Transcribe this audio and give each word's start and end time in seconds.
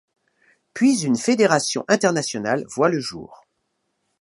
Puis 0.73 1.03
une 1.05 1.15
fédération 1.15 1.85
internationale 1.87 2.65
voit 2.67 2.89
le 2.89 2.99
jour. 2.99 3.45